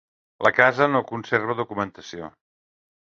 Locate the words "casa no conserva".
0.59-1.57